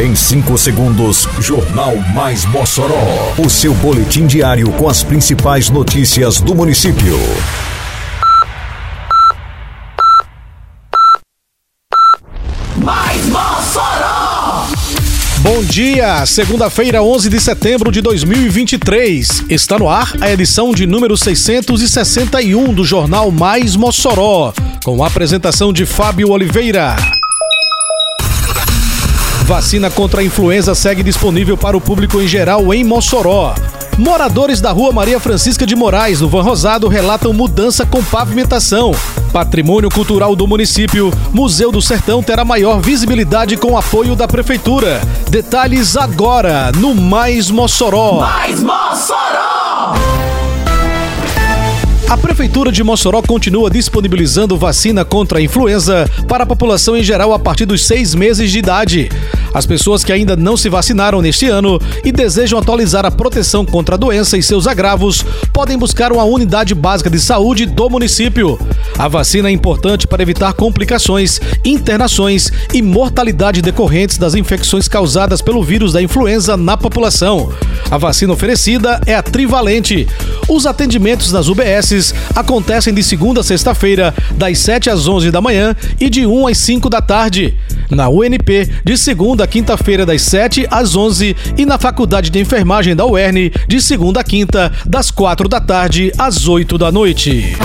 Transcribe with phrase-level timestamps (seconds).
[0.00, 3.34] Em 5 segundos, Jornal Mais Mossoró.
[3.36, 7.18] O seu boletim diário com as principais notícias do município.
[12.78, 14.68] Mais Mossoró!
[15.40, 19.44] Bom dia, segunda-feira, 11 de setembro de 2023.
[19.50, 25.74] Está no ar a edição de número 661 do Jornal Mais Mossoró, com a apresentação
[25.74, 26.96] de Fábio Oliveira.
[29.50, 33.52] Vacina contra a influenza segue disponível para o público em geral em Mossoró.
[33.98, 38.92] Moradores da rua Maria Francisca de Moraes, no Van Rosado, relatam mudança com pavimentação.
[39.32, 45.00] Patrimônio cultural do município, Museu do Sertão terá maior visibilidade com apoio da Prefeitura.
[45.28, 48.20] Detalhes agora no Mais Mossoró.
[48.20, 49.94] Mais Mossoró!
[52.10, 57.32] A Prefeitura de Mossoró continua disponibilizando vacina contra a influenza para a população em geral
[57.32, 59.08] a partir dos seis meses de idade.
[59.54, 63.94] As pessoas que ainda não se vacinaram neste ano e desejam atualizar a proteção contra
[63.94, 68.58] a doença e seus agravos podem buscar uma unidade básica de saúde do município.
[68.98, 75.62] A vacina é importante para evitar complicações, internações e mortalidade decorrentes das infecções causadas pelo
[75.62, 77.52] vírus da influenza na população.
[77.88, 80.08] A vacina oferecida é a trivalente.
[80.48, 81.99] Os atendimentos nas UBSs
[82.34, 86.58] acontecem de segunda a sexta-feira, das 7 às 11 da manhã e de 1 às
[86.58, 87.56] 5 da tarde.
[87.90, 92.96] Na UNP, de segunda a quinta-feira, das 7 às 11 e na Faculdade de Enfermagem
[92.96, 97.56] da UERN, de segunda a quinta, das 4 da tarde às 8 da noite.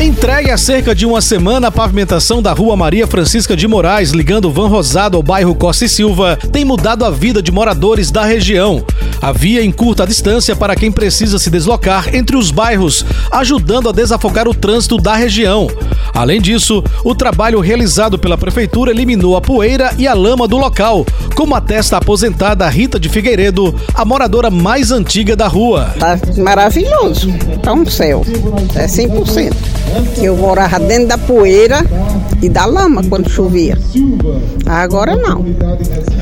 [0.00, 4.50] Entregue há cerca de uma semana, a pavimentação da rua Maria Francisca de Moraes, ligando
[4.50, 8.84] Van Rosado ao bairro Costa e Silva, tem mudado a vida de moradores da região.
[9.20, 13.92] A via encurta a distância para quem precisa se deslocar entre os bairros, ajudando a
[13.92, 15.66] desafogar o trânsito da região.
[16.14, 21.04] Além disso, o trabalho realizado pela prefeitura eliminou a poeira e a lama do local,
[21.34, 25.92] como atesta a aposentada Rita de Figueiredo, a moradora mais antiga da rua.
[25.98, 28.22] Tá maravilhoso, tá um céu,
[28.76, 29.52] é 100%.
[30.14, 31.84] Que eu morava dentro da poeira
[32.42, 33.78] e da lama quando chovia.
[34.66, 35.44] Agora não.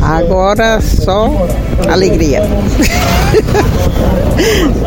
[0.00, 1.46] Agora só
[1.90, 2.42] alegria.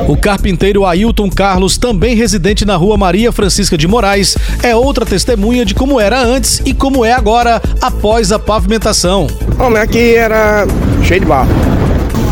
[0.07, 5.66] O carpinteiro Ailton Carlos, também residente na rua Maria Francisca de Moraes, é outra testemunha
[5.66, 9.28] de como era antes e como é agora após a pavimentação.
[9.59, 10.66] Homem, aqui era
[11.03, 11.50] cheio de barro.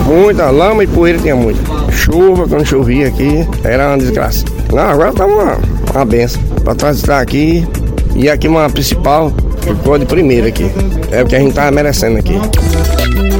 [0.05, 1.59] Muita lama e poeira tinha muito.
[1.91, 4.45] Chuva, quando chovia aqui, era uma desgraça.
[4.71, 5.57] Não, agora tá uma,
[5.95, 6.41] uma benção.
[6.63, 7.67] Pra transitar aqui,
[8.15, 9.31] e aqui uma principal,
[9.75, 10.71] ficou de primeira aqui.
[11.11, 12.39] É o que a gente tava merecendo aqui.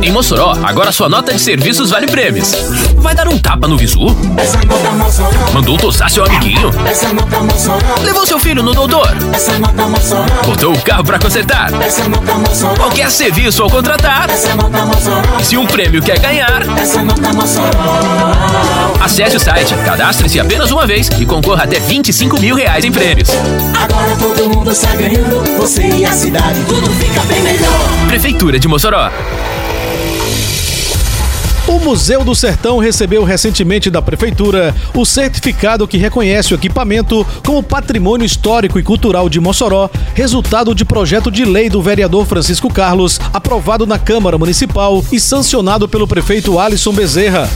[0.01, 2.53] Em Mossoró, agora sua nota de serviços vale prêmios.
[2.97, 4.15] Vai dar um tapa no visu?
[5.53, 6.71] Mandou tosar seu amiguinho?
[8.03, 9.09] Levou seu filho no doutor?
[10.45, 11.71] Botou o carro pra consertar?
[12.77, 14.29] Qualquer serviço ao contratar?
[15.39, 16.63] E se um prêmio quer ganhar?
[19.01, 23.29] Acesse o site, cadastre-se apenas uma vez e concorra até 25 mil reais em prêmios.
[23.73, 28.07] Agora todo mundo está ganhando, você e a cidade, tudo fica bem melhor.
[28.07, 29.11] Prefeitura de Mossoró.
[31.67, 37.61] O Museu do Sertão recebeu recentemente da Prefeitura o certificado que reconhece o equipamento como
[37.61, 43.19] patrimônio histórico e cultural de Mossoró, resultado de projeto de lei do vereador Francisco Carlos,
[43.31, 47.47] aprovado na Câmara Municipal e sancionado pelo prefeito Alisson Bezerra.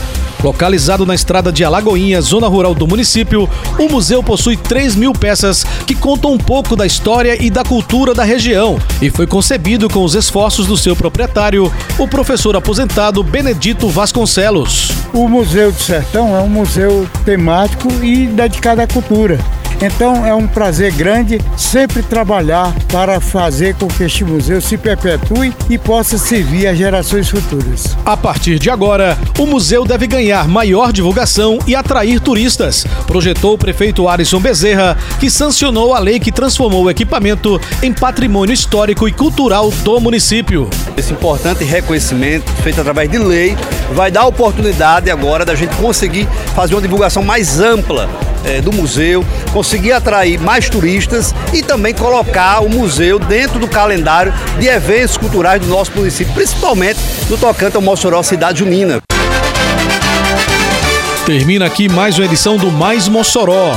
[0.42, 3.48] Localizado na estrada de Alagoinha, zona rural do município,
[3.78, 8.14] o museu possui 3 mil peças que contam um pouco da história e da cultura
[8.14, 13.88] da região e foi concebido com os esforços do seu proprietário, o professor aposentado Benedito
[13.88, 14.90] Vasconcelos.
[15.12, 19.38] O Museu do Sertão é um museu temático e dedicado à cultura.
[19.84, 25.52] Então é um prazer grande sempre trabalhar para fazer com que este museu se perpetue
[25.68, 27.96] e possa servir às gerações futuras.
[28.04, 33.58] A partir de agora, o museu deve ganhar maior divulgação e atrair turistas, projetou o
[33.58, 39.12] prefeito Alisson Bezerra, que sancionou a lei que transformou o equipamento em patrimônio histórico e
[39.12, 40.70] cultural do município.
[40.96, 43.56] Esse importante reconhecimento feito através de lei
[43.94, 48.08] vai dar a oportunidade agora da gente conseguir fazer uma divulgação mais ampla
[48.44, 54.32] eh, do museu, conseguir atrair mais turistas e também colocar o museu dentro do calendário
[54.58, 56.98] de eventos culturais do nosso município, principalmente
[57.28, 59.00] no tocante ao Mossoró Cidade Junina.
[61.24, 63.76] Termina aqui mais uma edição do Mais Mossoró,